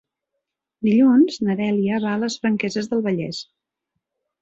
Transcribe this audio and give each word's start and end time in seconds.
Dilluns 0.87 1.37
na 1.49 1.57
Dèlia 1.61 2.01
va 2.09 2.17
a 2.17 2.25
les 2.25 2.41
Franqueses 2.43 2.93
del 2.95 3.09
Vallès. 3.11 3.47